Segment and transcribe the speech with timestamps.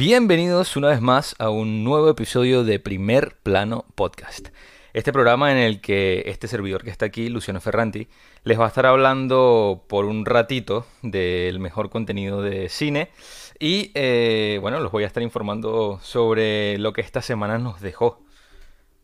[0.00, 4.48] Bienvenidos una vez más a un nuevo episodio de Primer Plano Podcast.
[4.94, 8.08] Este programa en el que este servidor que está aquí, Luciano Ferranti,
[8.42, 13.10] les va a estar hablando por un ratito del mejor contenido de cine
[13.58, 18.22] y eh, bueno, los voy a estar informando sobre lo que esta semana nos dejó.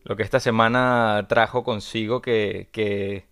[0.03, 3.27] Lo que esta semana trajo consigo que, que,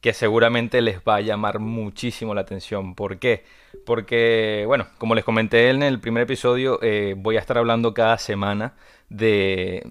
[0.00, 2.94] que seguramente les va a llamar muchísimo la atención.
[2.94, 3.42] ¿Por qué?
[3.90, 8.18] Porque, bueno, como les comenté en el primer episodio, eh, voy a estar hablando cada
[8.18, 8.76] semana
[9.08, 9.82] de,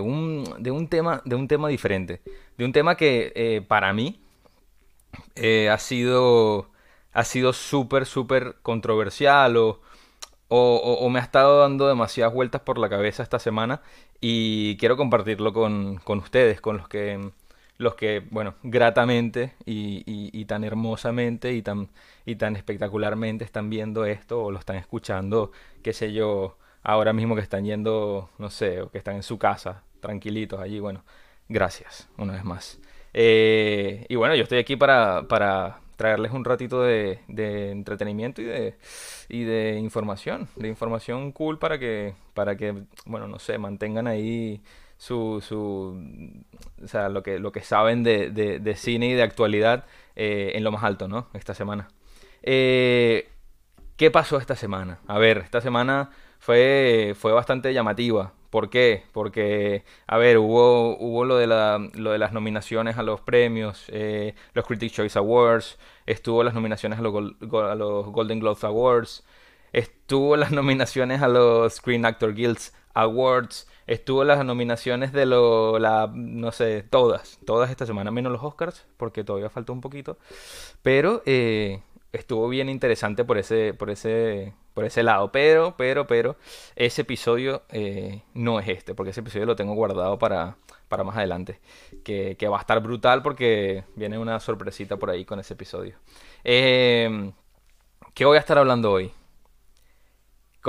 [0.00, 2.22] un, tema, diferente.
[2.56, 4.20] De un tema que eh, para mí
[5.34, 6.70] eh, ha sido
[7.12, 9.80] ha sido súper, súper controversial o,
[10.46, 13.82] o, o, me ha estado dando demasiadas vueltas por la cabeza esta semana
[14.20, 17.32] y quiero compartirlo con, con ustedes, con los que
[17.78, 21.88] los que, bueno, gratamente y, y, tan hermosamente y tan,
[22.26, 27.36] y tan espectacularmente están viendo esto o lo están escuchando, qué sé yo, ahora mismo
[27.36, 31.04] que están yendo, no sé, o que están en su casa, tranquilitos allí, bueno,
[31.48, 32.80] gracias, una vez más.
[33.14, 38.44] Eh, y bueno, yo estoy aquí para, para traerles un ratito de, de, entretenimiento y
[38.44, 38.74] de,
[39.28, 42.74] y de información, de información cool para que, para que,
[43.06, 44.62] bueno, no sé, mantengan ahí
[44.98, 46.44] su, su
[46.82, 50.64] o sea, lo que, lo que saben de, de, cine y de actualidad eh, en
[50.64, 51.28] lo más alto, ¿no?
[51.32, 51.88] Esta semana.
[52.42, 53.28] Eh,
[53.96, 55.00] ¿Qué pasó esta semana?
[55.06, 58.32] A ver, esta semana fue, fue bastante llamativa.
[58.50, 59.04] ¿Por qué?
[59.12, 63.84] Porque, a ver, hubo, hubo lo, de la, lo de las nominaciones a los premios,
[63.88, 69.24] eh, los Critics' Choice Awards, estuvo las nominaciones a los, a los Golden Globes Awards,
[69.72, 76.10] estuvo las nominaciones a los Screen Actor Guilds Awards, estuvo las nominaciones de lo, la,
[76.12, 80.18] no sé, todas, todas esta semana, menos los Oscars, porque todavía falta un poquito,
[80.82, 81.80] pero eh,
[82.12, 86.36] estuvo bien interesante por ese, por ese, por ese lado, pero, pero, pero,
[86.76, 90.56] ese episodio eh, no es este, porque ese episodio lo tengo guardado para,
[90.88, 91.60] para más adelante,
[92.04, 95.96] que, va a estar brutal porque viene una sorpresita por ahí con ese episodio.
[96.44, 97.32] Eh,
[98.14, 99.12] ¿Qué voy a estar hablando hoy?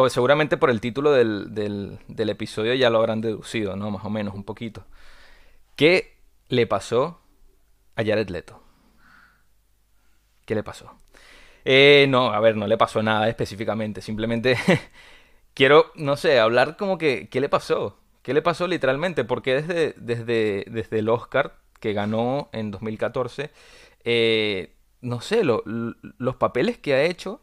[0.07, 3.91] Seguramente por el título del, del, episodio ya lo habrán deducido, ¿no?
[3.91, 4.85] Más o menos, un poquito.
[5.75, 6.15] ¿Qué
[6.47, 7.19] le pasó
[7.95, 8.61] a Jared Leto?
[10.45, 10.93] ¿Qué le pasó?
[11.65, 14.01] Eh, no, a ver, no le pasó nada específicamente.
[14.01, 14.55] Simplemente
[15.53, 17.97] quiero, no sé, hablar como que, ¿qué le pasó?
[18.21, 19.23] ¿Qué le pasó literalmente?
[19.25, 23.51] Porque desde, desde, desde el Oscar que ganó en 2014,
[24.03, 27.41] eh, no sé, lo, los papeles que ha hecho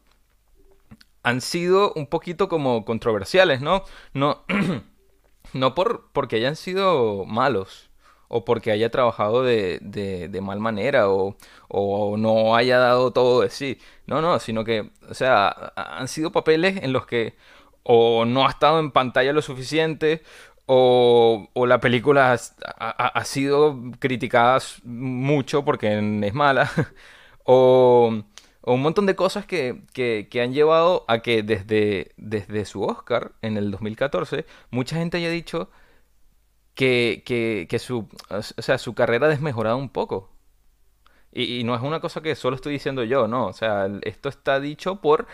[1.27, 3.83] han sido un poquito como controversiales, ¿no?
[4.13, 4.45] No,
[5.53, 7.89] no por, porque hayan sido malos
[8.29, 11.35] o porque haya trabajado de, mal manera o,
[12.17, 13.77] no haya dado todo de sí.
[14.05, 17.35] No, no, sino que, o sea, han sido papeles en los que
[17.83, 20.23] o no ha estado en pantalla lo suficiente
[20.65, 26.71] o, o la película ha, ha sido criticada mucho porque es mala
[27.45, 28.23] o
[28.73, 33.57] un montón de cosas que, que, han llevado a que desde, desde su Oscar en
[33.57, 35.69] el 2014 mucha gente haya dicho
[36.75, 40.29] que, que, su, o sea, su carrera ha desmejorado un poco.
[41.31, 43.47] Y, no es una cosa que solo estoy diciendo yo, no.
[43.47, 45.27] O sea, esto está dicho por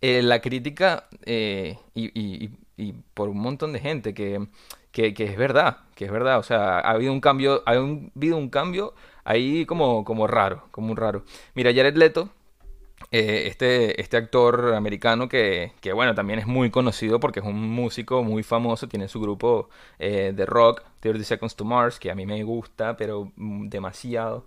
[0.00, 4.48] eh, la crítica eh, y, y, por un montón de gente que,
[4.92, 6.38] es verdad, que es verdad.
[6.38, 8.94] O sea, ha habido un cambio, ha habido un cambio
[9.24, 11.24] ahí como, como raro, como un raro.
[11.54, 12.30] Mira, Jared Leto
[13.12, 17.70] eh, este, este actor americano que, que, bueno, también es muy conocido porque es un
[17.70, 19.68] músico muy famoso, tiene su grupo
[19.98, 24.46] eh, de rock, 30 Seconds to Mars, que a mí me gusta, pero mm, demasiado.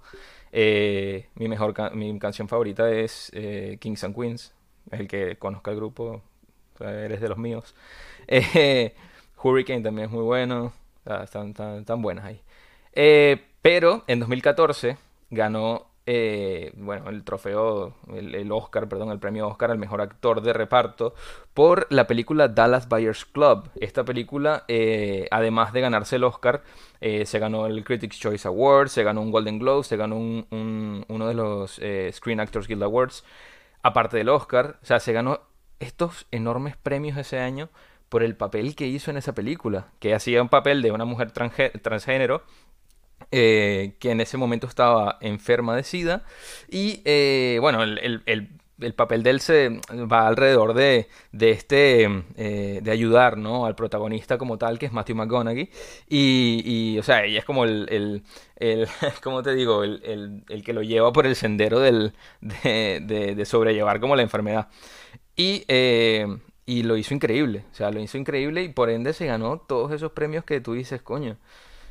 [0.51, 4.53] Eh, mi mejor mi canción favorita es eh, Kings and Queens,
[4.91, 6.21] el que conozca el grupo,
[6.79, 7.75] eres de los míos.
[9.41, 10.73] Hurricane también es muy bueno,
[11.23, 12.41] están buenas ahí.
[13.61, 14.97] pero en 2014
[15.29, 20.53] ganó eh, bueno, el trofeo, el, Oscar, perdón, el premio Oscar al mejor actor de
[20.53, 21.13] reparto
[21.53, 23.69] por la película Dallas Buyers Club.
[23.79, 26.63] Esta película, eh, además de ganarse el Oscar,
[27.01, 30.47] eh, se ganó el Critics' Choice Award, se ganó un Golden Globe, se ganó un,
[30.49, 33.23] un, uno de los eh, Screen Actors Guild Awards,
[33.83, 35.41] aparte del Oscar, o sea, se ganó
[35.79, 37.69] estos enormes premios ese año
[38.09, 41.31] por el papel que hizo en esa película, que hacía un papel de una mujer
[41.31, 42.43] transgénero
[43.31, 46.23] eh, que en ese momento estaba enferma de SIDA.
[46.69, 48.49] Y eh, bueno, el, el,
[48.79, 49.81] el, papel de él se
[50.11, 53.65] va alrededor de, de este, eh, de ayudar, ¿no?
[53.65, 55.69] Al protagonista como tal, que es Matthew McConaughey.
[56.07, 58.23] Y, y o sea, ella es como el, el,
[58.55, 58.87] el
[59.23, 59.83] ¿cómo te digo?
[59.83, 64.15] El, el, el, que lo lleva por el sendero del, de, de, de sobrellevar como
[64.15, 64.69] la enfermedad.
[65.35, 65.65] Y,
[66.65, 67.65] y lo hizo increíble.
[67.71, 70.73] O sea, lo hizo increíble y por ende se ganó todos esos premios que tú
[70.73, 71.37] dices, coño.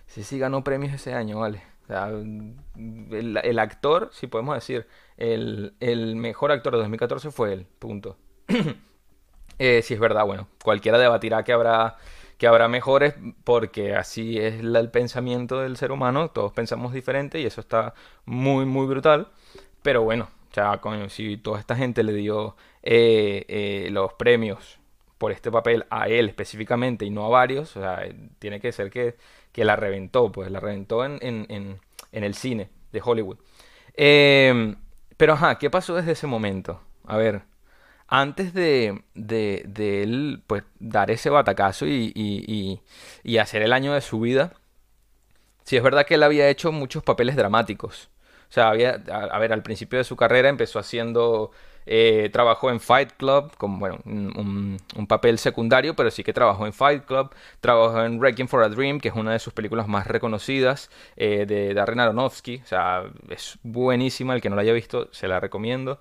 [0.09, 1.63] Sí, sí ganó premios ese año, vale.
[1.89, 8.17] El, el actor, si podemos decir, el, el, mejor actor de 2014 fue él, punto.
[9.59, 11.97] eh, si es verdad, bueno, cualquiera debatirá que habrá,
[12.37, 13.15] que habrá mejores
[13.45, 17.95] porque así es el pensamiento del ser humano, todos pensamos diferente y eso está
[18.25, 19.29] muy, muy brutal.
[19.83, 24.78] Pero bueno, o sea, coño, si toda esta gente le dio eh, eh, los premios
[25.19, 28.03] por este papel a él específicamente y no a varios, o sea,
[28.39, 29.17] tiene que ser que,
[29.53, 31.47] que la reventó, pues la reventó en, en,
[32.13, 33.39] en, el cine de Hollywood.
[33.95, 34.75] Eh,
[35.17, 36.81] pero ajá, ¿qué pasó desde ese momento?
[37.05, 37.43] A ver,
[38.07, 42.81] antes de, de, de él pues dar ese batacazo y, y, y,
[43.25, 44.55] y hacer el año de su vida,
[45.65, 48.09] sí es verdad que él había hecho muchos papeles dramáticos.
[48.49, 51.51] O sea, había, a ver, al principio de su carrera empezó haciendo
[51.91, 54.77] eh, trabajó en Fight Club, como bueno, un,
[55.09, 57.31] papel secundario, pero sí que trabajó en Fight Club.
[57.61, 61.47] Trabajó en Wrecking for a Dream, que es una de sus películas más reconocidas eh,
[61.47, 62.61] de Darren Aronofsky.
[62.63, 64.35] O sea, es buenísima.
[64.35, 65.99] El que no la haya visto, se la recomiendo.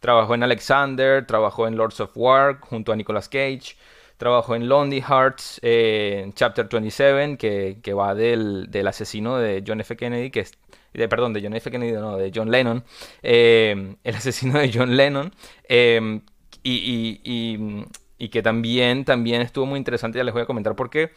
[0.00, 3.76] Trabajó en Alexander, trabajó en Lords of War junto a Nicolas Cage.
[4.18, 9.80] Trabajó en Lonely Hearts, eh, Chapter 27, que, que va del, del, asesino de John
[9.80, 9.96] F.
[9.96, 10.52] Kennedy, que es
[10.92, 11.70] de, perdón, de John F.
[11.70, 12.84] Kennedy, no, de John Lennon,
[13.22, 15.32] eh, el asesino de John Lennon,
[15.68, 17.84] y, y, y,
[18.18, 21.12] y, que también, también estuvo muy interesante, ya les voy a comentar por qué.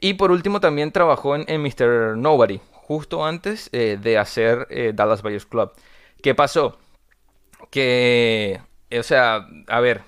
[0.00, 2.16] Y por último también trabajó en, en Mr.
[2.16, 5.72] Nobody, justo antes eh, de hacer eh, Dallas Buyers Club.
[6.22, 6.78] ¿Qué pasó?
[7.70, 8.60] Que,
[8.98, 10.02] o sea, a ver,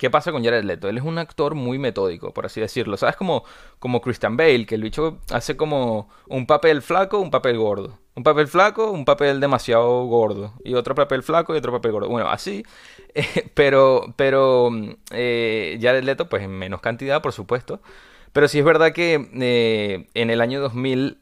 [0.00, 0.88] ¿Qué pasa con Jared Leto?
[0.88, 2.96] Él es un actor muy metódico, por así decirlo.
[2.96, 3.16] ¿Sabes?
[3.16, 3.44] Como,
[3.78, 7.98] como Christian Bale, que el bicho hace como un papel flaco, un papel gordo.
[8.14, 10.54] Un papel flaco, un papel demasiado gordo.
[10.64, 12.08] Y otro papel flaco y otro papel gordo.
[12.08, 12.64] Bueno, así.
[13.14, 14.70] Eh, pero, pero
[15.10, 17.82] eh, Jared Leto, pues en menos cantidad, por supuesto.
[18.32, 21.18] Pero sí es verdad que eh, en el año 2000,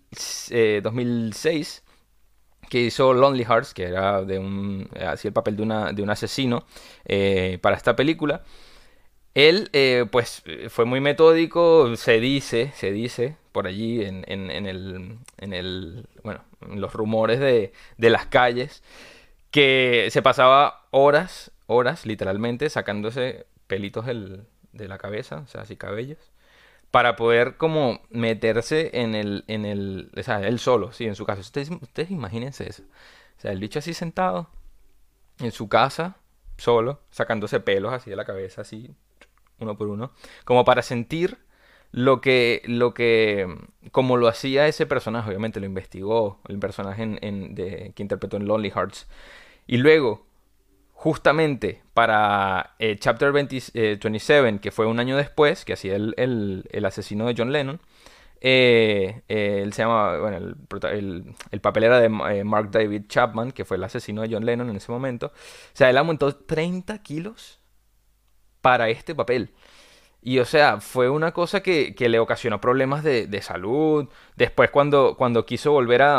[0.83, 1.85] 2006
[2.69, 6.11] que hizo Lonely Hearts, que era de un, hacía el papel de, una, de un
[6.11, 6.67] asesino
[7.63, 8.45] para esta película.
[9.38, 15.17] Él, eh, pues, fue muy metódico, se dice, se dice por allí en, en, el,
[15.37, 18.82] en el, bueno, en los rumores de, de las calles,
[19.52, 26.32] que se pasaba horas, horas, literalmente, sacándose pelitos de la cabeza, o sea, así cabellos,
[26.91, 31.25] para poder como meterse en el, en el, o sea, él solo, sí, en su
[31.25, 31.43] casa.
[31.43, 32.82] Ustedes, ustedes imagínense eso.
[33.38, 34.50] O sea, el bicho así sentado,
[35.38, 36.17] en su casa,
[36.56, 38.96] solo, sacándose pelos así de la cabeza, así,
[39.60, 40.12] uno por uno,
[40.44, 41.38] como para sentir
[41.90, 43.46] lo que, lo que,
[43.93, 48.46] como lo hacía ese personaje, obviamente lo investigó, el personaje en, de, que interpretó en
[48.46, 49.06] Lonely Hearts.
[49.66, 50.26] Y luego,
[50.93, 56.14] justamente para eh, Chapter 20, eh, 27, que fue un año después, que hacía el,
[56.19, 57.81] el, el asesino de John Lennon,
[58.40, 60.56] eh, él se bueno, el,
[60.93, 64.70] el, el papel era de Mark David Chapman, que fue el asesino de John Lennon
[64.70, 65.28] en ese momento.
[65.28, 65.32] O
[65.72, 67.58] sea, él aumentó 30 kilos
[68.69, 69.50] para este papel.
[70.23, 74.09] Y o sea, fue una cosa que, que le ocasionó problemas de, de, salud.
[74.37, 76.19] Después cuando, cuando quiso volver a,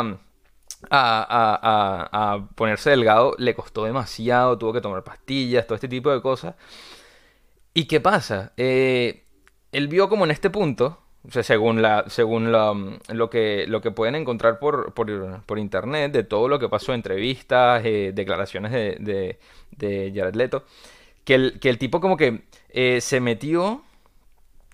[0.90, 6.20] a, a, ponerse delgado, le costó demasiado, tuvo que tomar pastillas, todo este tipo de
[6.20, 6.56] cosas.
[7.72, 8.52] ¿Y qué pasa?
[8.56, 9.22] Eh,
[9.70, 12.74] él vio como en este punto, según, la, según la,
[13.10, 16.94] lo, que, lo que pueden encontrar por, por, por internet, de todo lo que pasó,
[16.94, 19.38] entrevistas, eh, declaraciones de, de,
[19.70, 20.64] de, Jared Leto,
[21.30, 23.84] que el, que el tipo como que eh, se metió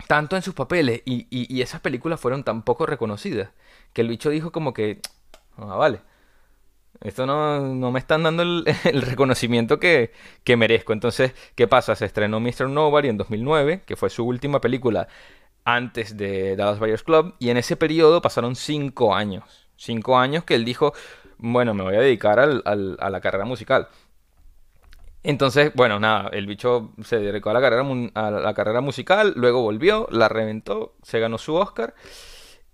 [0.07, 3.51] tanto en sus papeles y, y, esas películas fueron tan poco reconocidas
[3.93, 4.99] que el bicho dijo como que,
[5.57, 5.99] ah, vale,
[7.01, 10.11] esto no, no me están dando el, el reconocimiento que,
[10.43, 10.93] que, merezco.
[10.93, 11.95] Entonces, ¿qué pasa?
[11.95, 12.67] Se estrenó Mr.
[12.69, 15.07] Nobody en 2009, que fue su última película
[15.63, 19.69] antes de Dallas Buyers Club, y en ese periodo pasaron cinco años.
[19.75, 20.93] Cinco años que él dijo,
[21.37, 23.89] bueno, me voy a dedicar al, al, a la carrera musical.
[25.27, 29.61] Entonces, bueno, nada, el bicho se dedicó a la carrera, a la carrera musical, luego
[29.61, 31.95] volvió, la reventó, se ganó su Oscar.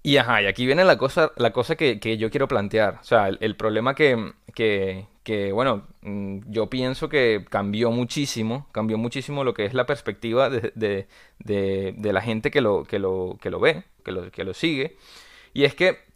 [0.03, 2.99] Y ajá, y aquí viene la cosa, la cosa que, que yo quiero plantear.
[3.01, 8.99] O sea, el, problema que, que, que, bueno, mm, yo pienso que cambió muchísimo, cambió
[8.99, 11.07] muchísimo lo que es la perspectiva de, de,
[11.39, 14.53] de, de la gente que lo, que lo, que lo ve, que lo, que lo
[14.53, 14.97] sigue.
[15.53, 16.12] Y es que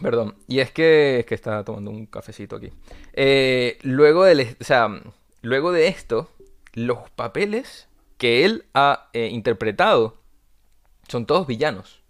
[0.00, 2.70] Perdón, y es que, es que estaba tomando un cafecito aquí.
[3.12, 4.88] Eh, luego, de, o sea,
[5.42, 6.30] luego de esto,
[6.72, 10.16] los papeles que él ha eh, interpretado
[11.08, 12.02] son todos villanos.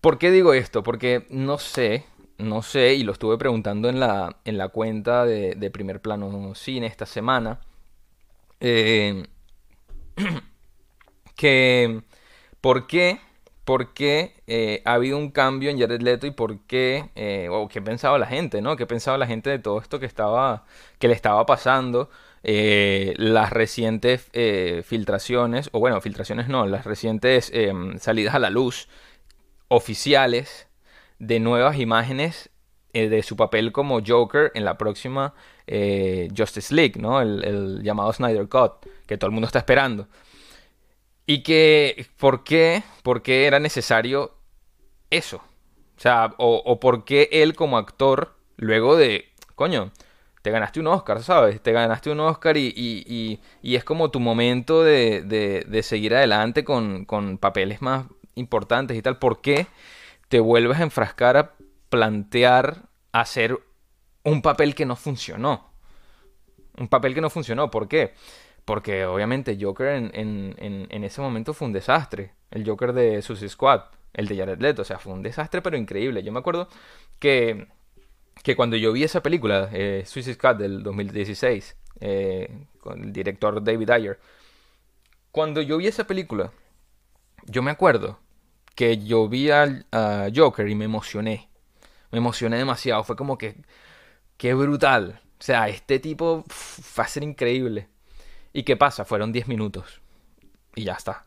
[0.00, 0.82] ¿Por qué digo esto?
[0.82, 2.04] Porque no sé,
[2.38, 6.54] no sé, y lo estuve preguntando en la, en la cuenta de, de Primer Plano
[6.54, 7.60] Cine esta semana.
[8.60, 9.24] eh,
[11.36, 12.02] que
[12.60, 13.20] por qué,
[13.68, 17.68] por qué eh, ha habido un cambio en Jared Leto y por qué, eh, o
[17.68, 18.76] qué pensaba la gente, ¿no?
[18.76, 20.64] ¿Qué pensaba la gente de todo esto que estaba,
[20.98, 22.08] que le estaba pasando?
[22.42, 24.30] las recientes
[24.86, 27.52] filtraciones, o bueno, filtraciones no, las recientes
[27.98, 28.88] salidas a la luz
[29.66, 30.66] oficiales
[31.18, 32.48] de nuevas imágenes
[32.94, 35.34] de su papel como Joker en la próxima
[36.34, 37.20] Justice League, ¿no?
[37.20, 40.08] El, llamado Snyder Cut, que todo el mundo está esperando.
[41.30, 42.82] Y que, ¿por qué?
[43.02, 44.34] ¿Por qué era necesario
[45.10, 45.36] eso?
[45.36, 49.92] O sea, o, por qué él como actor, luego de, coño,
[50.40, 51.60] te ganaste un Oscar, ¿sabes?
[51.60, 56.14] Te ganaste un Oscar y, y, y, es como tu momento de, de, de seguir
[56.14, 59.18] adelante con, con, papeles más importantes y tal.
[59.18, 59.66] ¿Por qué
[60.28, 61.52] te vuelves a enfrascar a
[61.90, 63.58] plantear hacer
[64.22, 65.68] un papel que no funcionó?
[66.78, 68.14] Un papel que no funcionó, ¿por qué?
[68.68, 72.34] Porque obviamente Joker en, ese momento fue un desastre.
[72.50, 75.78] El Joker de Suicide Squad, el de Jared Leto, o sea, fue un desastre pero
[75.78, 76.22] increíble.
[76.22, 76.68] Yo me acuerdo
[77.18, 77.68] que,
[78.42, 83.64] que cuando yo vi esa película, eh, Suicide Squad del 2016, eh, con el director
[83.64, 84.18] David Ayer,
[85.32, 86.52] cuando yo vi esa película,
[87.46, 88.18] yo me acuerdo
[88.74, 91.48] que yo vi al, a Joker y me emocioné.
[92.10, 93.02] Me emocioné demasiado.
[93.02, 93.56] Fue como que,
[94.36, 95.22] qué brutal.
[95.40, 96.44] O sea, este tipo
[96.98, 97.88] va a ser increíble.
[98.58, 99.04] ¿Y qué pasa?
[99.04, 100.00] Fueron 10 minutos.
[100.74, 101.26] Y ya está.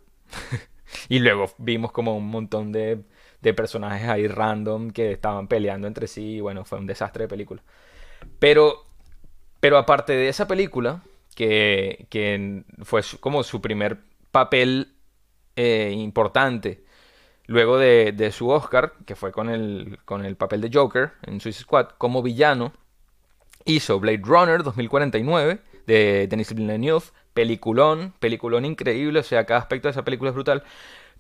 [1.08, 3.04] y luego vimos como un montón de,
[3.40, 6.36] de, personajes ahí random que estaban peleando entre sí.
[6.36, 7.64] Y bueno, fue un desastre de película.
[8.38, 8.86] Pero,
[9.62, 14.00] pero aparte de esa película, que, que fue como su primer
[14.32, 14.94] papel
[15.56, 16.84] eh, importante,
[17.46, 21.40] luego de, de, su Oscar, que fue con el, con el papel de Joker en
[21.40, 22.74] Suicide Squad, como villano,
[23.64, 29.92] hizo Blade Runner 2049 de Denis Villeneuve, peliculón, peliculón increíble, o sea, cada aspecto de
[29.92, 30.64] esa película es brutal,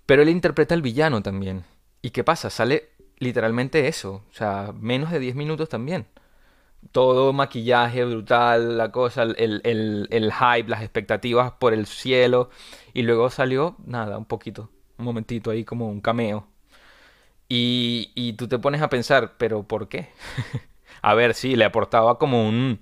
[0.06, 1.63] pero él interpreta al villano también.
[2.01, 2.50] ¿Y qué pasa?
[2.50, 2.89] Sale
[3.20, 6.08] literalmente eso, o sea, menos de 10 minutos también.
[6.91, 12.50] Todo maquillaje brutal, la cosa, el, el, hype, las expectativas por el cielo.
[12.94, 16.48] Y luego salió, nada, un poquito, un momentito ahí como un cameo.
[17.48, 20.10] Y, y tú te pones a pensar, pero ¿por qué?
[21.01, 22.80] a ver, sí, le aportaba como un,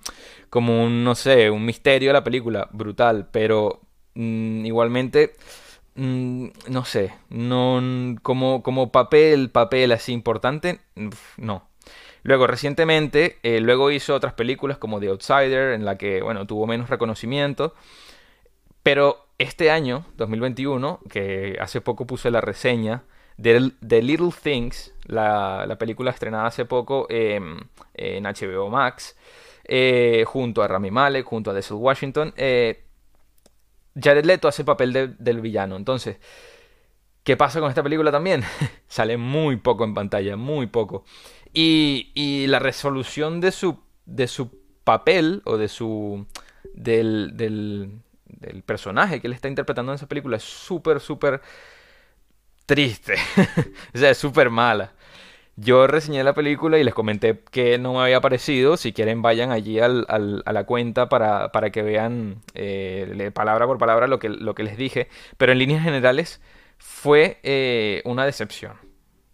[0.50, 3.82] como un, no sé, un misterio a la película, brutal, pero
[4.16, 5.34] mm, igualmente,
[5.96, 10.80] mm, no sé, no, como, como papel, papel así importante,
[11.38, 11.68] no.
[12.24, 16.68] Luego, recientemente, eh, luego hizo otras películas como The Outsider, en la que, bueno, tuvo
[16.68, 17.74] menos reconocimiento,
[18.84, 23.04] pero este año, 2021, que hace poco puse la reseña,
[23.42, 27.60] The, Little Things, la, película estrenada hace poco em,
[27.94, 29.16] en HBO Max,
[29.72, 32.86] eh, junto a Rami Malek, junto a Denzel Washington, eh,
[33.96, 35.76] Jared Leto hace el papel del villano.
[35.76, 36.18] Entonces,
[37.24, 38.44] ¿qué pasa con esta película también?
[38.88, 41.06] Sale muy poco en pantalla, muy poco.
[41.54, 44.50] Y, la resolución de su, de su
[44.84, 46.26] papel o de su...
[46.74, 51.42] del, del, del personaje que él está interpretando en esa película es súper, súper
[52.66, 53.16] triste.
[53.94, 54.94] o sea, es súper mala.
[55.62, 58.78] Yo reseñé la película y les comenté que no me había parecido.
[58.78, 63.78] Si quieren, vayan allí al, a la cuenta para, para que vean eh, palabra por
[63.78, 65.10] palabra lo que, lo que les dije.
[65.38, 66.40] Pero en líneas generales
[66.78, 68.74] fue eh, una decepción,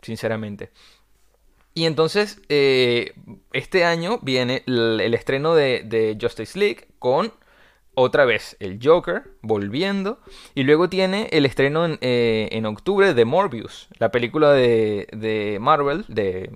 [0.01, 0.71] sinceramente.
[1.75, 3.13] Y entonces, eh,
[3.53, 7.33] este año viene el, estreno de Justice League con
[7.95, 10.19] otra vez el Joker volviendo
[10.53, 16.51] y luego tiene el estreno en, eh, octubre de Morbius, la película de, Marvel, de,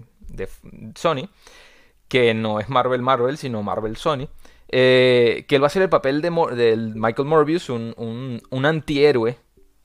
[0.96, 1.30] Sony,
[2.08, 4.28] que no es Marvel Marvel, sino Marvel Sony,
[4.70, 9.38] eh, que él va a ser el papel de, Michael Morbius, un, un, antihéroe,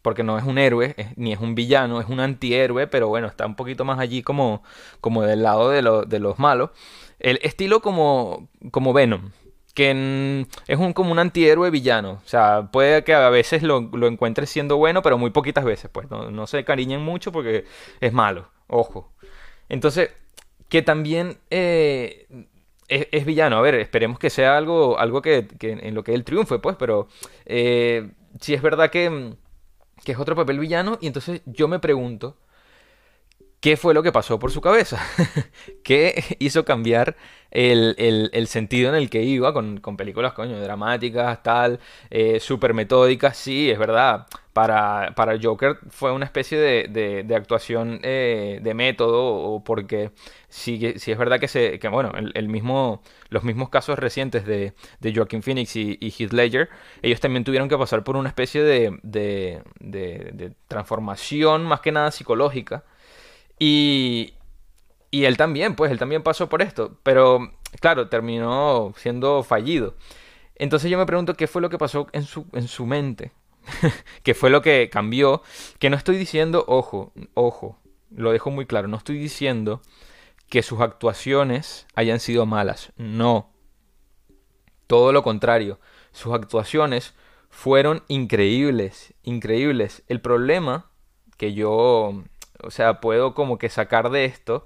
[0.03, 3.47] porque no es un héroe, ni es un villano, es un antihéroe, pero bueno, está
[3.47, 4.63] un poquito más allí como,
[5.01, 6.71] como del lado de, de los malos.
[7.19, 9.31] El estilo como, como Venom,
[9.75, 12.21] que es un, como un antihéroe villano.
[12.25, 15.91] O sea, puede que a veces lo, lo encuentres siendo bueno, pero muy poquitas veces,
[15.93, 16.09] pues.
[16.11, 17.65] No, se cariñen mucho porque
[18.01, 18.49] es malo.
[18.69, 19.13] Ojo.
[19.69, 20.11] Entonces,
[20.69, 22.27] que también eh,
[22.89, 23.59] es, villano.
[23.59, 26.77] A ver, esperemos que sea algo, algo que, en lo que él triunfe, pues.
[26.77, 27.09] Pero
[27.45, 29.35] eh, si es verdad que,
[30.05, 30.99] que es otro papel villano.
[31.01, 32.37] Y entonces yo me pregunto,
[33.65, 35.01] ¿Qué fue lo que pasó por su cabeza?
[35.83, 37.17] ¿Qué hizo cambiar
[37.51, 41.81] el, sentido en el que iba con, películas, coño, dramáticas, tal,
[42.11, 43.39] eh, súper metódicas?
[43.39, 44.27] Sí, es verdad.
[44.53, 50.11] Para, para Joker fue una especie de, de, actuación eh, de método, porque
[50.51, 54.75] sí, sí, es verdad que, se, que bueno, el, mismo, los mismos casos recientes de,
[55.01, 56.69] de Joaquin Phoenix y, y, Heath Ledger,
[57.01, 62.85] ellos también tuvieron que pasar por una especie de, de transformación más que nada psicológica
[63.59, 64.35] y,
[65.11, 69.95] y él también, pues él también pasó por esto, pero claro, terminó siendo fallido.
[70.57, 73.33] Entonces yo me pregunto qué fue lo que pasó en su, en su mente,
[74.23, 75.43] qué fue lo que cambió,
[75.79, 77.79] que no estoy diciendo, ojo, ojo,
[78.11, 79.83] lo dejo muy claro, no estoy diciendo
[80.49, 83.51] que sus actuaciones hayan sido malas, no,
[84.87, 85.81] todo lo contrario,
[86.13, 87.15] sus actuaciones
[87.49, 90.03] fueron increíbles, increíbles.
[90.09, 90.91] El problema
[91.37, 92.25] que yo
[92.63, 94.65] o sea, puedo como que sacar de esto,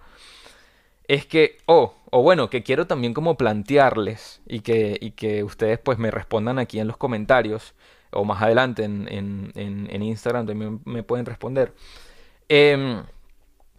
[1.09, 5.79] es que, oh, o bueno, que quiero también como plantearles y que, y que ustedes
[5.79, 7.75] pues me respondan aquí en los comentarios
[8.11, 11.75] o más adelante en, en, en, Instagram también me pueden responder.
[12.49, 13.03] Em,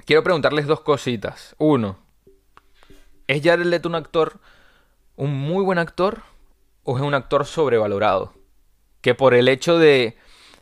[0.06, 1.56] quiero preguntarles dos cositas.
[1.58, 1.98] Uno,
[3.28, 4.40] ¿es Jared Leto un actor,
[5.16, 6.22] un muy buen actor
[6.84, 8.34] o es un actor sobrevalorado?
[9.02, 10.18] Que por el hecho de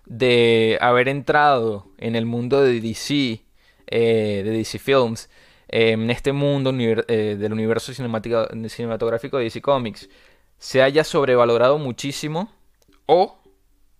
[0.07, 3.41] de haber entrado en el mundo de DC,
[3.87, 5.29] eh, de DC Films,
[5.67, 10.09] en este mundo eh, del universo cinematográfico de DC Comics,
[10.57, 12.49] se haya sobrevalorado muchísimo
[13.05, 13.37] o,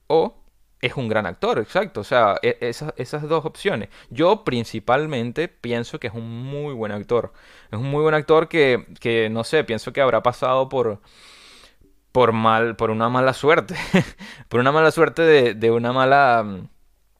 [0.07, 0.35] o
[0.81, 2.01] es un gran actor, exacto.
[2.01, 3.89] O sea, e, esas, esas, dos opciones.
[4.09, 7.33] Yo principalmente pienso que es un muy buen actor.
[7.71, 11.01] Es un muy buen actor que, que no sé, pienso que habrá pasado por
[12.17, 13.75] por mal, por una mala suerte,
[14.49, 15.21] por una mala suerte
[15.53, 16.43] de, una mala,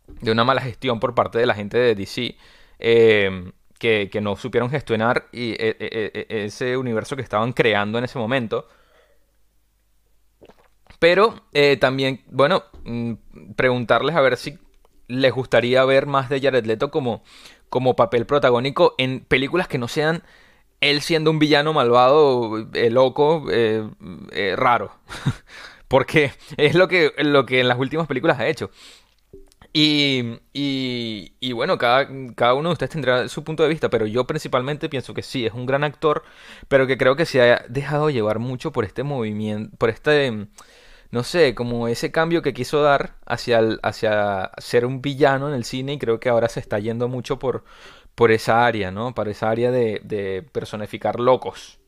[0.08, 2.36] de una mala gestión por parte de la gente de DC,
[2.80, 8.06] em, que, no supieron gestionar y, e, e, e, ese universo que estaban creando en
[8.06, 8.70] ese momento.
[10.98, 13.14] Pero eh, también, bueno, mm,
[13.56, 14.58] preguntarles a ver si
[15.08, 17.24] les gustaría ver más de Jared Leto como,
[17.70, 20.24] como papel protagónico en películas que no sean
[20.82, 23.90] él siendo un villano malvado, eh, loco, eh,
[24.32, 24.92] eh, raro.
[25.88, 28.70] Porque es lo que, lo que en las últimas películas ha hecho.
[29.74, 34.08] Y, y, y, bueno, cada, cada uno de ustedes tendrá su punto de vista, pero
[34.08, 36.24] yo principalmente pienso que sí, es un gran actor,
[36.68, 40.48] pero que creo que se ha dejado llevar mucho por este movimiento, por este,
[41.12, 45.64] no sé, como ese cambio que quiso dar hacia, hacia ser un villano en el
[45.64, 47.64] cine y creo que ahora se está yendo mucho por,
[48.18, 49.14] por esa área, ¿no?
[49.14, 51.80] Para esa área de, personificar locos.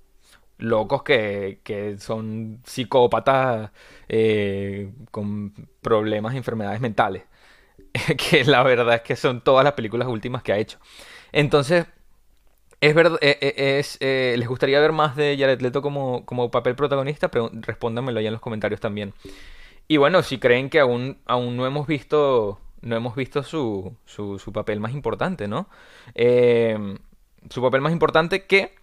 [0.59, 3.71] Locos que, que son psicópatas
[4.07, 7.23] eh, con problemas y enfermedades mentales.
[8.29, 10.77] que la verdad es que son todas las películas últimas que ha hecho.
[11.31, 11.87] Entonces,
[12.79, 16.75] es verdad, eh, eh, es, ¿les gustaría ver más de Jared Leto como, como papel
[16.75, 17.31] protagonista?
[17.53, 19.15] Respóndanmelo ahí en los comentarios también.
[19.87, 24.51] Y bueno, si creen que aún, aún no hemos visto no hemos visto su, su,
[24.53, 25.67] papel más importante, ¿no?
[26.15, 26.97] Eh,
[27.49, 28.75] su papel más importante que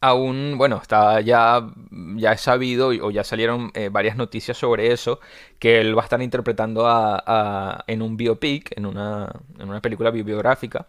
[0.00, 1.70] aún, bueno, está ya,
[2.16, 5.20] ya es sabido o ya salieron eh, varias noticias sobre eso,
[5.58, 10.10] que él va a estar interpretando a, en un biopic, en una, en una película
[10.10, 10.86] biográfica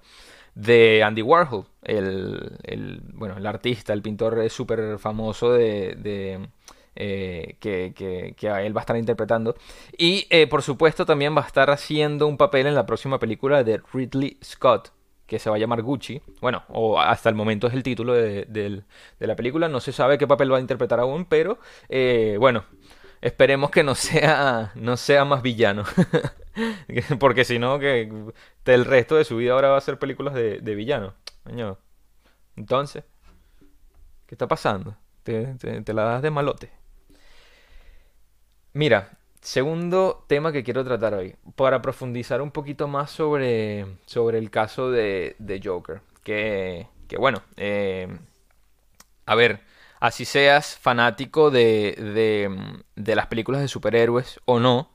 [0.56, 6.50] de Andy Warhol, el, el, bueno, el artista, el pintor súper famoso de
[7.02, 9.56] eh, que, él va a estar interpretando.
[9.98, 13.64] Y eh, por supuesto también va a estar haciendo un papel en la próxima película
[13.64, 14.92] de Ridley Scott,
[15.26, 16.22] que se va a llamar Gucci.
[16.42, 18.84] Bueno, o hasta el momento es el título de,
[19.20, 19.70] la película.
[19.70, 22.66] No se sabe qué papel va a interpretar aún, pero eh, bueno,
[23.22, 25.86] esperemos que no sea, no sea más villano.
[27.20, 28.12] Porque si no, que
[28.66, 31.14] el resto de su vida ahora va a ser películas de, villano.
[32.58, 33.06] Entonces,
[34.26, 34.98] ¿qué está pasando?
[35.24, 36.79] te la das de malote.
[38.74, 44.52] Mira, segundo tema que quiero tratar hoy, para profundizar un poquito más sobre, sobre el
[44.52, 46.02] caso de, Joker.
[46.24, 48.08] Que, que bueno, eh,
[49.26, 49.62] a ver,
[50.00, 54.92] así seas fanático de, de, de las películas de superhéroes o no,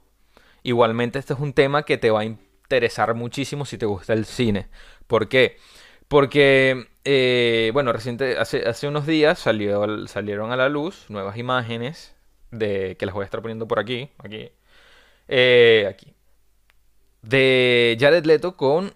[0.62, 4.24] igualmente este es un tema que te va a interesar muchísimo si te gusta el
[4.24, 4.68] cine.
[5.08, 5.56] ¿Por qué?
[6.08, 12.13] Porque, eh, bueno, reciente, hace, hace unos días salió, salieron a la luz nuevas imágenes
[12.54, 14.50] de que las voy a estar poniendo por aquí, aquí,
[15.28, 16.14] eh, aquí,
[17.22, 18.94] de Jared Leto con,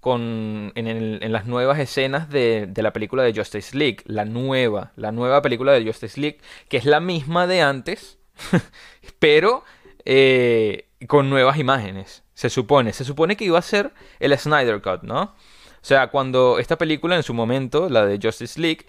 [0.00, 5.12] con en, las nuevas escenas de, de, la película de Justice League, la nueva, la
[5.12, 8.18] nueva película de Justice League, que es la misma de antes,
[9.18, 9.64] pero
[10.04, 12.22] eh, con nuevas imágenes.
[12.34, 15.22] Se supone, se supone que iba a ser el Snyder Cut, ¿no?
[15.22, 18.86] O sea, cuando esta película en su momento, la de Justice League,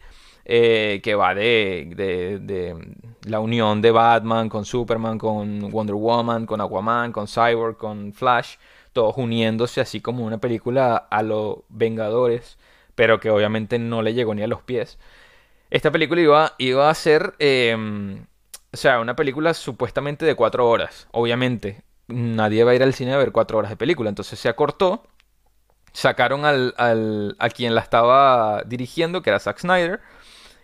[0.49, 6.61] eh, que va de, de, la unión de Batman con Superman, con Wonder Woman, con
[6.61, 8.55] Aquaman, con Cyborg, con Flash,
[8.93, 12.57] todos uniéndose así como una película a los Vengadores,
[12.95, 14.97] pero que obviamente no le llegó ni a los pies.
[15.69, 18.25] Esta película iba, iba a ser, em,
[18.71, 21.09] o sea, una película supuestamente de cuatro horas.
[21.11, 24.47] Obviamente, nadie va a ir al cine a ver cuatro horas de película, entonces se
[24.47, 25.03] acortó.
[25.91, 29.99] Sacaron al, al, a quien la estaba dirigiendo, que era Zack Snyder,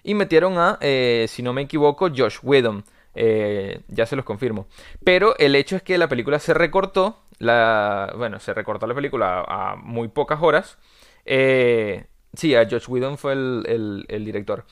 [0.03, 2.83] y metieron a, eh, si no me equivoco, Josh Whedon.
[3.15, 4.67] Eh, ya se los confirmo.
[5.03, 7.19] Pero el hecho es que la película se recortó.
[7.39, 10.77] La, bueno, se recortó la película a, muy pocas horas.
[11.25, 14.65] Eh, sí, a Josh Whedon fue el, el director.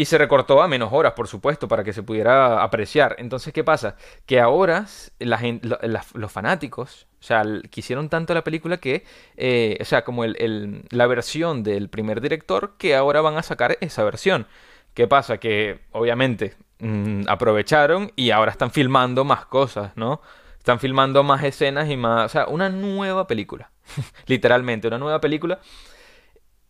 [0.00, 3.16] Y se recortó a menos horas, por supuesto, para que se pudiera apreciar.
[3.18, 3.96] Entonces, ¿qué pasa?
[4.26, 4.86] Que ahora
[5.18, 9.04] los fanáticos, o sea, quisieron tanto la película que,
[9.36, 13.76] eh, o sea, como el, la versión del primer director, que ahora van a sacar
[13.80, 14.46] esa versión.
[14.94, 15.38] ¿Qué pasa?
[15.38, 20.22] Que obviamente mm, aprovecharon y ahora están filmando más cosas, ¿no?
[20.58, 23.72] Están filmando más escenas y más, o sea, una nueva película.
[24.26, 25.58] Literalmente, una nueva película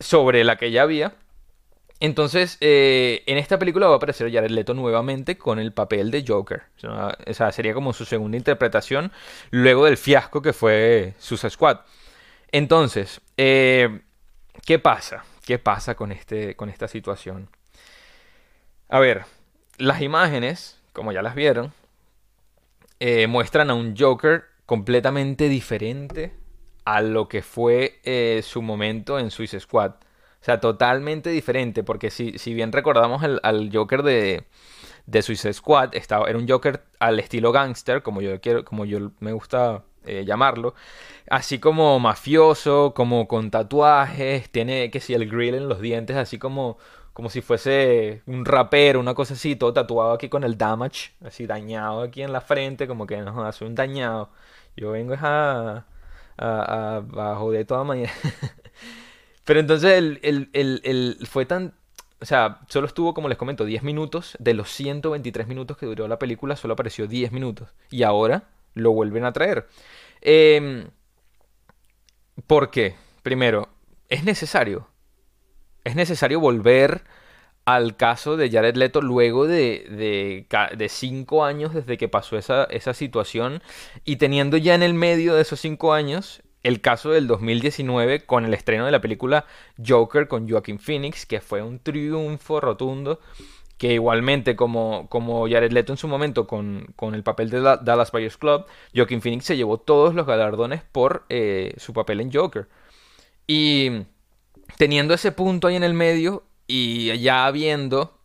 [0.01, 1.13] sobre la que ya había
[2.01, 6.25] entonces, eh, en esta película va a aparecer Jared Leto nuevamente con el papel de
[6.27, 6.63] Joker.
[6.85, 9.11] O sea, sería como su segunda interpretación
[9.51, 11.81] luego del fiasco que fue Suicide Squad.
[12.53, 14.01] Entonces, eh,
[14.65, 15.25] ¿qué pasa?
[15.45, 17.49] ¿Qué pasa con, este, con esta situación?
[18.89, 19.25] A ver,
[19.77, 21.73] las imágenes, como ya las vieron,
[23.01, 26.33] eh, muestran a un Joker completamente diferente
[26.85, 28.01] a lo que fue
[28.45, 29.95] su momento en Suicide Squad.
[30.41, 34.45] O sea, totalmente diferente, porque si, si bien recordamos el, al Joker de,
[35.07, 39.13] de Suicide Squad, estaba, era un Joker al estilo gangster, como yo, quiero, como yo
[39.21, 40.75] me gusta eh, llamarlo,
[41.31, 46.39] así como mafioso, como con tatuajes, tiene que si el grill en los dientes, así
[46.39, 46.79] como,
[47.13, 51.47] como si fuese un rapero, una cosa así, todo tatuado aquí con el damage, así
[51.47, 54.31] dañado aquí en la frente, como que no, hace un dañado.
[54.77, 55.85] Yo vengo a,
[56.37, 58.13] a, a, a joder toda mañana.
[59.49, 61.73] Pero entonces el, fue tan...
[62.21, 64.37] O sea, solo estuvo, como les comento, 10 minutos.
[64.39, 67.71] De los 123 minutos que duró la película, solo apareció 10 minutos.
[67.91, 69.67] Y ahora lo vuelven a traer.
[70.21, 70.87] Eh,
[72.47, 72.97] ¿Por qué?
[73.23, 73.71] Primero,
[74.11, 74.87] es necesario.
[75.83, 77.05] Es necesario volver
[77.65, 82.93] al caso de Jared Leto luego de, de, cinco años desde que pasó esa, esa
[82.93, 83.63] situación
[84.05, 88.45] y teniendo ya en el medio de esos cinco años el caso del 2019 con
[88.45, 89.47] el estreno de la película
[89.85, 93.21] Joker con Joaquin Phoenix, que fue un triunfo rotundo,
[93.79, 98.37] que igualmente como, como Jared Leto en su momento con, el papel de Dallas Buyers
[98.37, 102.69] Club, Joaquin Phoenix se llevó todos los galardones por eh, su papel en Joker.
[103.47, 104.03] Y
[104.77, 108.19] teniendo ese punto ahí en el medio y ya habiendo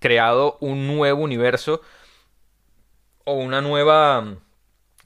[0.00, 1.80] creado un nuevo universo
[3.24, 4.38] o una nueva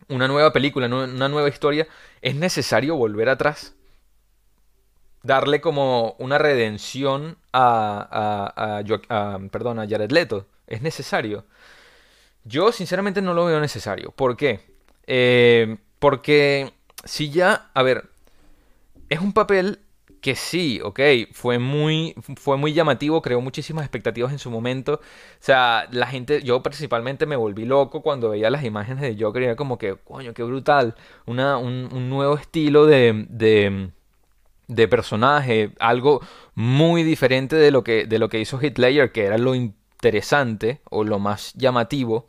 [0.08, 1.86] una nueva película, una nueva historia,
[2.22, 3.74] es necesario volver atrás.
[5.22, 10.46] Darle como una redención a, a, a, perdón, a Jared Leto.
[10.66, 11.44] Es necesario.
[12.44, 14.10] Yo sinceramente no lo veo necesario.
[14.12, 14.60] ¿Por qué?
[15.06, 16.72] Eh, porque
[17.04, 18.08] si ya, a ver,
[19.08, 19.80] es un papel
[20.20, 21.00] que sí, ok,
[21.33, 24.94] fue muy, fue muy llamativo, creó muchísimas expectativas en su momento.
[24.94, 25.00] O
[25.40, 29.44] sea, la gente, yo principalmente me volví loco cuando veía las imágenes de Joker y
[29.46, 30.94] era como que, coño, qué brutal.
[31.26, 33.90] Una, un, un nuevo estilo de, de,
[34.68, 36.20] de, personaje, algo
[36.54, 41.04] muy diferente de lo que, de lo que hizo Hitler, que era lo interesante o
[41.04, 42.26] lo más llamativo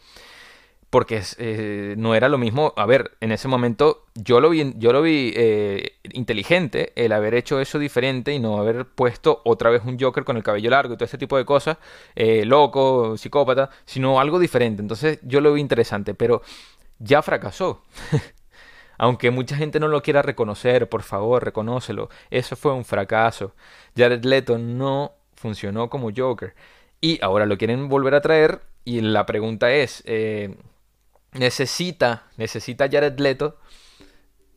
[0.90, 4.92] porque eh, no era lo mismo, a ver, en ese momento yo lo vi, yo
[4.92, 9.84] lo vi eh, inteligente el haber hecho eso diferente y no haber puesto otra vez
[9.86, 11.78] un Joker con el cabello largo y todo ese tipo de cosas,
[12.16, 14.82] eh, loco, psicópata, sino algo diferente.
[14.82, 16.42] Entonces yo lo vi interesante, pero
[16.98, 17.84] ya fracasó.
[18.98, 22.10] Aunque mucha gente no lo quiera reconocer, por favor, reconócelo.
[22.32, 23.54] Eso fue un fracaso.
[23.96, 26.54] Jared Leto no funcionó como Joker.
[27.00, 28.62] Y ahora lo quieren volver a traer.
[28.84, 30.04] Y la pregunta es,
[31.34, 33.58] necesita, necesita Jared Leto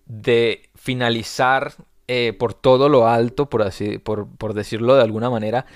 [0.07, 1.75] de finalizar
[2.09, 5.67] eh, por todo lo alto, por, así, por, decirlo de alguna manera,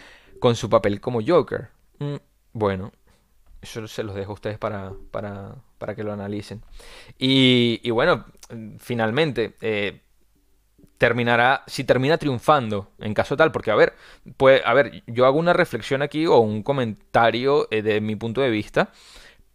[0.41, 1.69] con su papel como Joker.
[1.99, 2.17] Mm,
[2.53, 2.93] bueno,
[3.63, 6.63] eso se los dejo a ustedes para, para, para que lo analicen.
[7.19, 8.27] Y, y bueno,
[8.79, 10.01] finalmente, eh,
[10.99, 13.95] terminará, si termina triunfando, en caso tal, porque a ver,
[14.37, 18.41] pues, a ver, yo hago una reflexión aquí o un comentario eh, de mi punto
[18.41, 18.91] de vista.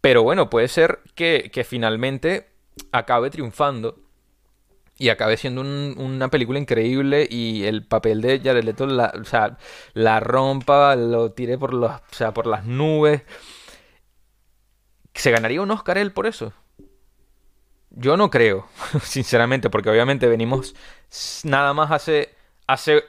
[0.02, 2.50] Pero bueno, puede ser que, finalmente
[2.90, 4.00] acabe triunfando
[4.98, 11.30] y acabe siendo una película increíble y el papel de Jared Leto la, rompa, lo
[11.30, 13.22] tire por, las nubes.
[15.14, 16.52] ¿Se ganaría un Oscar él por eso?
[17.90, 18.66] Yo no creo,
[19.04, 20.74] sinceramente, porque obviamente venimos
[21.44, 22.34] nada más hace,
[22.66, 23.04] hace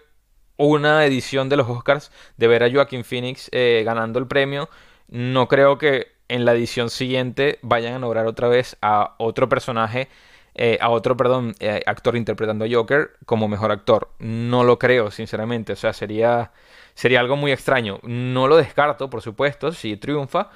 [0.58, 4.70] una edición de los Oscars de ver a Joaquin Phoenix eh, ganando el premio.
[5.08, 10.10] No creo que en la edición siguiente vayan a nombrar otra vez a otro personaje
[10.56, 14.10] eh, a otro, perdón, eh, actor interpretando a Joker como mejor actor.
[14.20, 15.74] No lo creo, sinceramente.
[15.74, 16.52] O sea, sería,
[16.94, 18.00] sería algo muy extraño.
[18.04, 20.52] No lo descarto, por supuesto, si triunfa,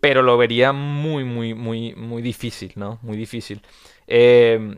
[0.00, 2.98] pero lo vería muy, muy, muy, muy difícil, ¿no?
[3.02, 3.62] Muy difícil.
[4.06, 4.76] Eh,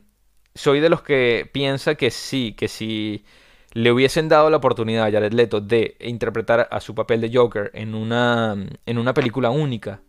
[0.54, 3.24] soy de los que piensa que sí, que si
[3.72, 7.70] le hubiesen dado la oportunidad a Jared Leto de interpretar a su papel de Joker
[7.74, 10.00] en una, en una película única,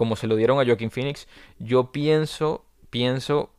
[0.00, 3.50] como se lo dieron a Joaquin Phoenix, yo pienso, pienso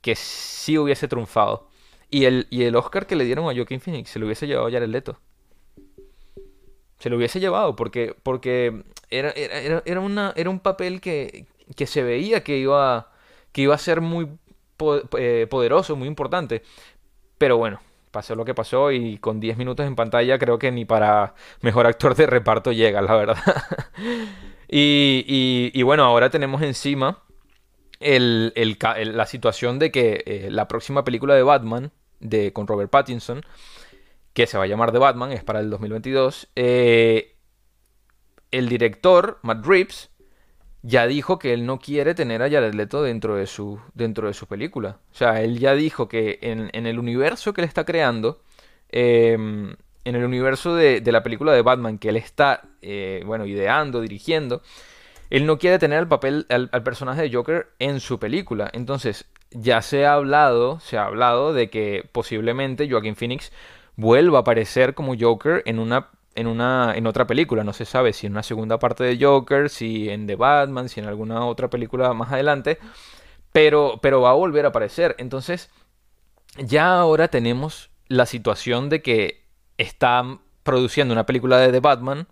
[0.00, 1.66] que sí hubiese triunfado.
[2.08, 4.70] Y el, y el Oscar que le dieron a Joaquin Phoenix se lo hubiese llevado
[4.70, 5.18] Jared Leto.
[7.00, 11.88] Se lo hubiese llevado porque, porque era, era, era, una, era un papel que, que
[11.88, 13.10] se veía que iba,
[13.50, 14.28] que iba a ser muy
[15.18, 16.62] eh, poderoso, muy importante.
[17.38, 17.80] Pero bueno,
[18.12, 21.88] pasó lo que pasó y con 10 minutos en pantalla creo que ni para mejor
[21.88, 23.36] actor de reparto llega, la verdad.
[24.72, 27.22] y, y, y, bueno, ahora tenemos encima
[28.00, 28.52] el,
[29.14, 33.42] la situación de que eh, la próxima película de Batman, de, con Robert Pattinson,
[34.32, 37.36] que se va a llamar The Batman, es para el 2022, eh,
[38.50, 40.10] el director, Matt Reeves,
[40.82, 44.34] ya dijo que él no quiere tener a Jared Leto dentro de su, dentro de
[44.34, 44.98] su película.
[45.12, 48.42] O sea, él ya dijo que en, el universo que él está creando,
[48.88, 53.46] em, en el universo de, de, la película de Batman que él está, eh, bueno,
[53.46, 54.62] ideando, dirigiendo,
[55.32, 58.68] él no quiere tener el papel, al, personaje de Joker en su película.
[58.74, 63.50] Entonces, ya se ha hablado, se ha hablado de que posiblemente Joaquin Phoenix
[63.96, 68.12] vuelva a aparecer como Joker en una en una en otra película, no se sabe
[68.12, 71.68] si en una segunda parte de Joker, si en The Batman, si en alguna otra
[71.68, 72.78] película más adelante,
[73.52, 75.14] pero pero va a volver a aparecer.
[75.18, 75.70] Entonces,
[76.58, 79.41] ya ahora tenemos la situación de que
[79.78, 82.28] están produciendo una película de The Batman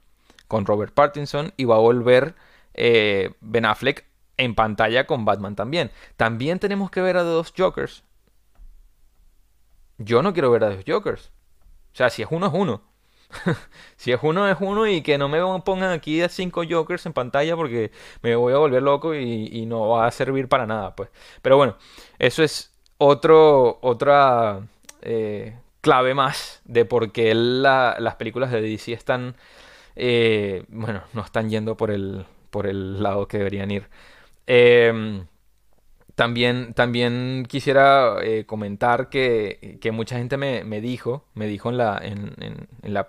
[0.49, 2.35] con Robert Pattinson y va a volver
[2.75, 4.05] eh, ben Affleck
[4.37, 5.91] en pantalla con Batman también.
[6.17, 8.05] También tenemos que ver a dos Jokers.
[9.99, 11.31] Yo no quiero ver a dos Jokers.
[11.93, 12.83] O sea, si es uno, es uno.
[13.97, 17.13] si es uno, es uno y que no me pongan aquí a cinco Jokers en
[17.13, 21.11] pantalla porque me voy a volver loco y, no va a servir para nada, pues.
[21.43, 21.77] Pero bueno,
[22.19, 24.67] eso es otro, otra
[25.03, 29.37] eh, clave más de por qué las películas de DC están,
[29.97, 33.89] eh, bueno, no están yendo por el, por el lado que deberían ir.
[34.47, 35.27] Em,
[36.15, 41.79] también, también quisiera eh, comentar que, que, mucha gente me, me, dijo, me dijo en
[41.79, 42.35] la, en,
[42.83, 43.07] en, la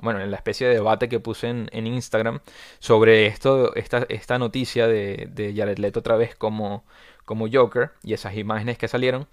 [0.00, 2.40] bueno, en la especie de debate que puse en, en Instagram
[2.78, 6.84] sobre esto, esta, esta noticia de, de Jared Leto otra vez como,
[7.24, 9.26] como Joker y esas imágenes que salieron,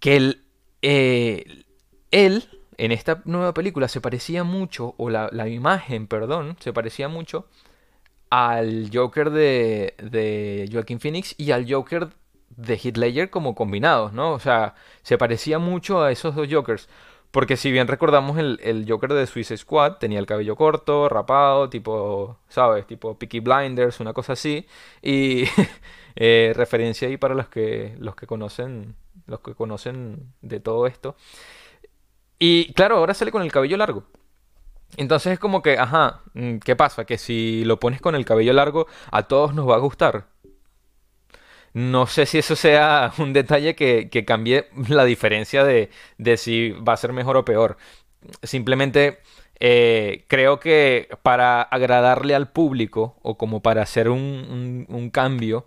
[0.00, 0.39] que él,
[0.82, 1.64] eh,
[2.10, 7.46] él en esta nueva película se parecía mucho, o la, imagen, perdón, se parecía mucho
[8.30, 12.08] al Joker de, de Joaquin Phoenix y al Joker
[12.56, 14.32] de Heath Ledger como combinados, ¿no?
[14.32, 16.88] O sea, se parecía mucho a esos dos Jokers.
[17.30, 22.38] Porque si bien recordamos el, Joker de Suicide Squad, tenía el cabello corto, rapado, tipo,
[22.48, 22.86] ¿sabes?
[22.86, 24.66] Tipo Peaky Blinders, una cosa así.
[25.00, 25.44] Y
[26.16, 28.96] eh, referencia ahí para los que, los que conocen,
[29.30, 31.16] los que conocen de todo esto.
[32.38, 34.04] Y claro, ahora sale con el cabello largo.
[34.96, 37.04] Entonces es como que, ajá, mm, ¿qué pasa?
[37.04, 40.26] Que si lo pones con el cabello largo, a todos nos va a gustar.
[41.72, 46.94] No sé si eso sea un detalle que, cambie la diferencia de, de, si va
[46.94, 47.76] a ser mejor o peor.
[48.42, 49.20] Simplemente
[49.62, 55.66] eh, creo que para agradarle al público o como para hacer un, cambio,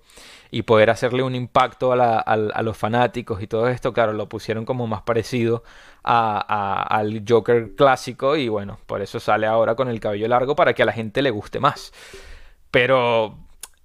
[0.50, 4.88] y poder hacerle un impacto a, los fanáticos y todo esto, claro, lo pusieron como
[4.88, 5.64] más parecido
[6.04, 10.84] al Joker clásico y bueno, por eso sale ahora con el cabello largo para que
[10.84, 11.92] a la gente le guste más.
[12.72, 13.38] Pero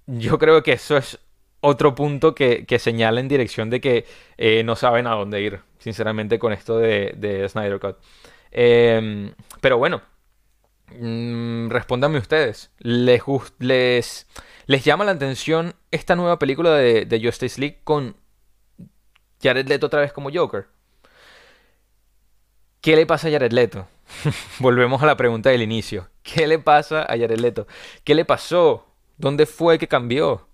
[0.07, 1.19] yo creo que eso es
[1.61, 4.05] otro punto que, señala en dirección de que
[4.37, 7.97] eh, no saben a dónde ir, sinceramente, con esto de Snyder Cut.
[8.51, 10.01] Em, pero bueno,
[10.99, 12.71] mm, respóndanme ustedes.
[12.79, 13.21] ¿Les,
[13.59, 14.27] les,
[14.65, 18.15] ¿Les llama la atención esta nueva película de, de Justice League con
[19.41, 20.67] Jared Leto otra vez como Joker?
[22.81, 23.87] ¿Qué le pasa a Jared Leto?
[24.59, 26.09] Volvemos a la pregunta del inicio.
[26.23, 27.67] ¿Qué le pasa a Jared Leto?
[28.03, 28.85] ¿Qué le pasó?
[29.17, 30.48] ¿Dónde fue que cambió?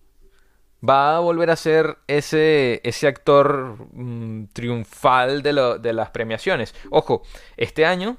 [0.87, 6.75] Va a volver a ser ese, ese actor mm, triunfal de, de las premiaciones.
[6.89, 7.23] Ojo,
[7.57, 8.17] este año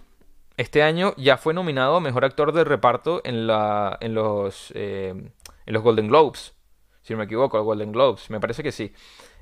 [0.57, 5.75] este año ya fue nominado Mejor Actor de Reparto en, la, en, los, eh, en
[5.75, 6.55] los Golden Globes.
[7.03, 8.31] Si no me equivoco, los Golden Globes.
[8.31, 8.93] Me parece que sí.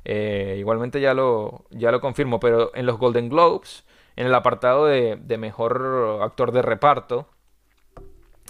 [0.04, 2.40] Eh, igualmente ya lo, ya lo confirmo.
[2.40, 3.84] Pero en los Golden Globes,
[4.16, 7.28] en el apartado de, de Mejor Actor de Reparto,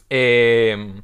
[0.08, 1.02] eh,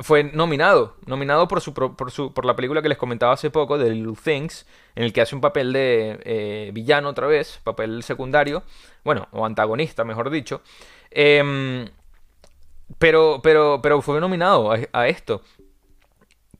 [0.00, 3.78] fue nominado, nominado por, su, por, su, por la película que les comentaba hace poco,
[3.78, 8.02] de Little Things, en el que hace un papel de eh, villano otra vez, papel
[8.04, 8.62] secundario,
[9.04, 10.62] bueno, o antagonista, mejor dicho.
[11.10, 11.88] Em,
[12.98, 15.42] pero, pero, pero fue nominado a, esto.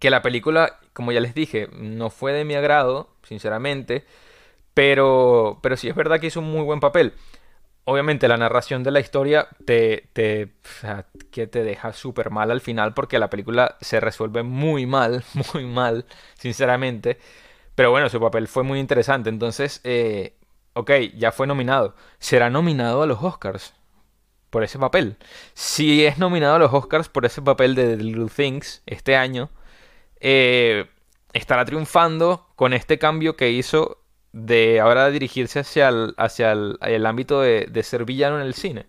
[0.01, 4.05] Que la película, como ya les dije, no fue de mi agrado, sinceramente,
[4.74, 7.14] pero, pero sí es verdad que hizo un muy buen papel
[7.88, 10.53] obviamente la narración de la historia te, te,
[11.31, 15.24] que te deja súper mal al final porque la película se resuelve muy mal,
[15.55, 17.18] muy mal, sinceramente.
[17.74, 19.31] Pero bueno, su papel fue muy interesante.
[19.31, 20.37] Entonces, eh,
[20.74, 21.94] ok, ya fue nominado.
[22.18, 23.72] Será nominado a los Oscars
[24.51, 25.16] por ese papel.
[25.55, 29.48] Si es nominado a los Oscars por ese papel de The Little Things este año,
[30.20, 30.90] eh,
[31.33, 33.98] estará triunfando con este cambio que hizo
[34.33, 38.87] de ahora dirigirse hacia el, hacia el, ámbito de, ser villano en el cine.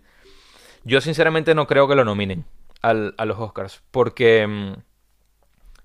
[0.84, 2.44] Yo sinceramente no creo que lo nominen
[2.82, 4.72] a los Oscars, porque mm,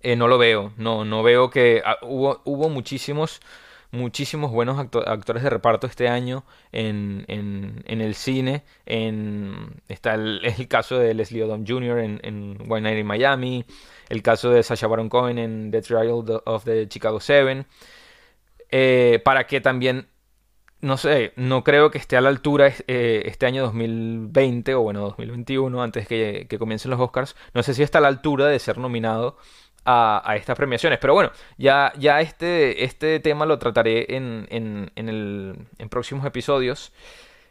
[0.01, 3.41] eh, no lo veo, no, no veo que ah, hubo, hubo muchísimos
[3.95, 8.63] muchísimos buenos actores de reparto este año en, en, el cine.
[8.85, 11.99] En, está el, el, caso de Leslie Odom Jr.
[11.99, 13.65] en, en One Night Miami,
[14.09, 17.65] el caso de Sacha Baron Cohen en The Trial of the Chicago Seven.
[18.77, 20.09] Eh, para que también,
[20.81, 24.99] no sé, no creo que esté a la altura eh, este año 2020 o bueno,
[25.01, 28.59] 2021, antes que, que comiencen los Oscars, no sé si está a la altura de
[28.59, 29.37] ser nominado
[29.85, 30.99] a, estas premiaciones.
[30.99, 36.25] Pero bueno, ya, ya este, este tema lo trataré en, en, en, el, en próximos
[36.25, 36.91] episodios.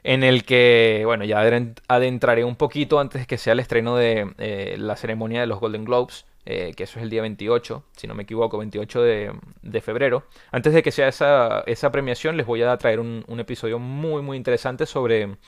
[0.03, 1.41] En el que, bueno, ya
[1.89, 5.87] adentraré un poquito antes que sea el estreno de eh, la ceremonia de los Golden
[5.87, 6.27] Globes.
[6.47, 10.25] Eh, que eso es el día 28, si no me equivoco, 28 de, de febrero.
[10.53, 14.21] Antes de que sea esa, esa premiación, les voy a traer un, un, episodio muy,
[14.21, 15.39] muy interesante sobre,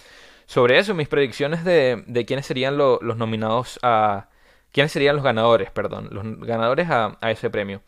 [0.46, 4.30] sobre eso, mis predicciones de, de quiénes serían los nominados a...
[4.72, 7.82] quiénes serían los ganadores, perdón, los ganadores a, a ese premio.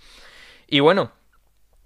[0.66, 1.12] Y bueno,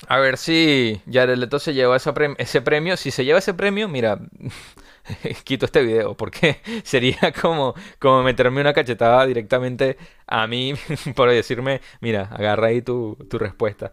[0.08, 2.96] a ver si Jared Leto se lleva ese premio.
[2.96, 4.18] Si se lleva ese premio, mira,
[5.44, 10.74] quito este video porque sería como, como meterme una cachetada directamente a mí
[11.14, 13.92] por decirme, mira, agarra ahí tu, tu respuesta.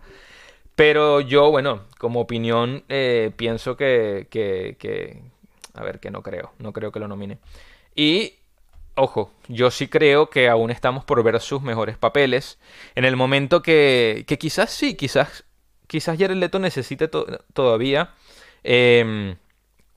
[0.76, 5.22] Pero yo, bueno, como opinión, eh, pienso que, que, que,
[5.74, 7.38] A ver, que no creo, no creo que lo nomine.
[7.96, 8.36] Y,
[8.96, 12.60] ojo, yo sí creo que aún estamos por ver sus mejores papeles.
[12.96, 15.44] En el momento que, que quizás sí, quizás
[15.90, 17.10] quizás Jared Leto necesite
[17.54, 18.14] todavía
[18.64, 19.36] em,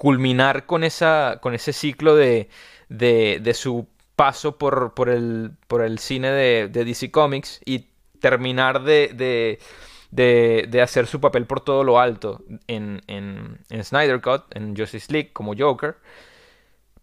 [0.03, 2.49] culminar con, esa, con ese ciclo de,
[2.89, 3.87] de, su
[4.17, 7.87] paso por, por, el, por el cine de, DC Comics y
[8.19, 9.61] terminar de,
[10.11, 15.13] de, hacer su papel por todo lo alto en, en, en Snyder Cut, en Justice
[15.13, 15.95] League como Joker,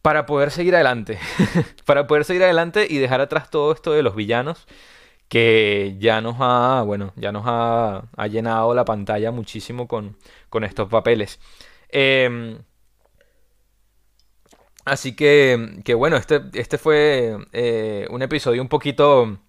[0.01, 1.19] para poder seguir adelante.
[1.85, 4.67] para poder seguir adelante y dejar atrás todo esto de los villanos
[5.29, 10.17] que ya nos ha, bueno, ya nos ha, llenado la pantalla muchísimo con,
[10.65, 11.39] estos papeles.
[11.87, 12.57] Em,
[14.85, 19.39] así que, que, bueno, este, este fue eh, un episodio un poquito...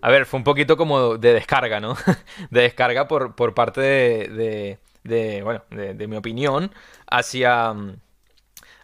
[0.00, 1.96] A ver, fue un poquito como de descarga, ¿no?
[2.50, 6.72] de descarga por, por parte de, de, bueno, de, mi opinión
[7.10, 7.74] hacia,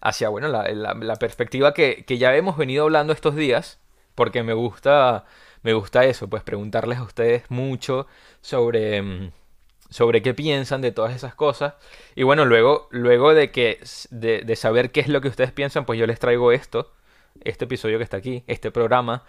[0.00, 3.78] hacia bueno, la, la, perspectiva que, que ya hemos venido hablando estos días,
[4.16, 5.24] porque me gusta
[5.64, 8.06] me gusta eso, pues preguntarles a ustedes mucho
[8.42, 9.32] sobre,
[9.90, 11.74] sobre qué piensan de todas esas cosas.
[12.14, 15.98] Y bueno, luego, luego de, que, de, saber qué es lo que ustedes piensan, pues
[15.98, 16.92] yo les traigo esto,
[17.42, 19.24] este episodio que está aquí, este programa,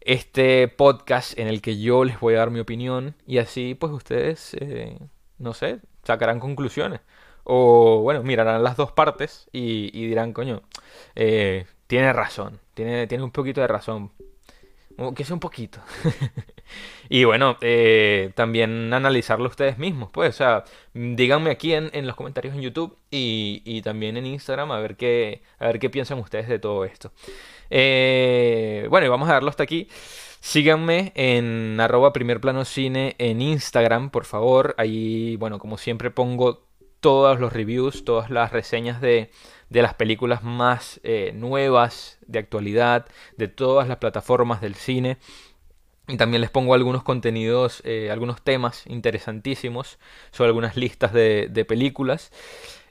[0.00, 3.92] este podcast en el que yo les voy a dar mi opinión y así pues
[3.92, 4.98] ustedes, eh,
[5.38, 7.00] no sé, sacarán conclusiones.
[7.44, 10.62] O bueno, mirarán las dos partes y, dirán, coño,
[11.14, 14.12] eh, tiene razón, tiene, tiene un poquito de razón
[15.14, 15.80] que sea un poquito.
[17.08, 20.64] y bueno, eh, también analizarlo ustedes mismos, pues, o sea,
[20.94, 24.96] díganme aquí en, en los comentarios en YouTube y, y, también en Instagram a ver
[24.96, 27.12] qué, a ver qué piensan ustedes de todo esto.
[27.70, 29.88] Eh, bueno, y vamos a darlo hasta aquí.
[30.40, 34.74] Síganme en arroba primer plano cine en Instagram, por favor.
[34.78, 36.64] Ahí, bueno, como siempre pongo
[37.00, 39.30] todos los reviews, todas las reseñas de,
[39.70, 43.06] de las películas más eh, nuevas de actualidad,
[43.36, 45.18] de todas las plataformas del cine.
[46.06, 49.98] Y también les pongo algunos contenidos, eh, algunos temas interesantísimos
[50.30, 52.32] sobre algunas listas de, de películas.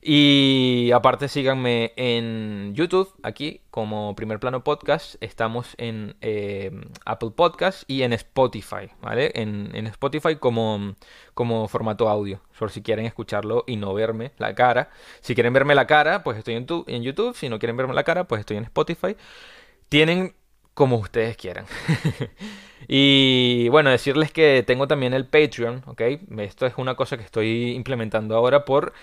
[0.09, 5.21] Y aparte síganme en YouTube, aquí como Primer Plano Podcast.
[5.21, 6.71] Estamos en eh,
[7.03, 9.33] Apple Podcast y en Spotify, ¿vale?
[9.35, 10.95] En, en, Spotify como,
[11.33, 14.91] como formato audio, por si quieren escucharlo y no verme la cara.
[15.19, 17.35] Si quieren verme la cara, pues estoy en, en YouTube.
[17.35, 19.17] Si no quieren verme la cara, pues estoy en Spotify.
[19.89, 20.35] Tienen
[20.73, 21.65] como ustedes quieran.
[22.87, 26.01] y bueno, decirles que tengo también el Patreon, ¿ok?
[26.37, 28.93] Esto es una cosa que estoy implementando ahora por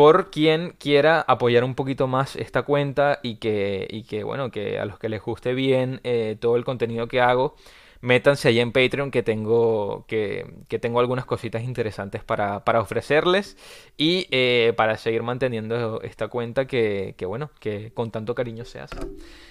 [0.00, 4.98] por quien quiera apoyar un poquito más esta cuenta y que, bueno, que a los
[4.98, 7.54] que les guste bien eh, todo el contenido que hago,
[8.00, 10.46] métanse ahí en Patreon que tengo, que,
[10.80, 13.58] tengo algunas cositas interesantes para, ofrecerles
[13.98, 18.80] y eh, para seguir manteniendo esta cuenta que, que, bueno, que con tanto cariño se
[18.80, 18.96] hace.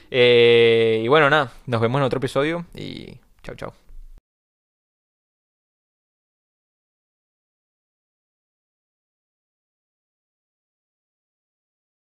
[0.10, 3.88] Eh, y bueno, nada, nos vemos en otro episodio y chao, chao.